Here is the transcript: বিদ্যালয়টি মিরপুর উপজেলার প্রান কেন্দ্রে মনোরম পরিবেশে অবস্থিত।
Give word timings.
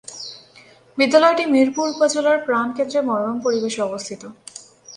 বিদ্যালয়টি 0.97 1.43
মিরপুর 1.53 1.85
উপজেলার 1.93 2.37
প্রান 2.47 2.67
কেন্দ্রে 2.77 2.99
মনোরম 3.07 3.37
পরিবেশে 3.45 3.81
অবস্থিত। 3.81 4.21